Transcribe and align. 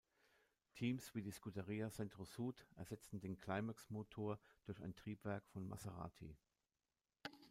Teams 0.73 1.13
wie 1.13 1.21
die 1.21 1.29
Scuderia 1.29 1.91
Centro 1.91 2.25
Sud 2.25 2.65
ersetzten 2.75 3.19
den 3.19 3.37
Climax-Motor 3.37 4.39
durch 4.63 4.81
ein 4.81 4.95
Triebwerk 4.95 5.47
von 5.49 5.67
Maserati. 5.67 6.35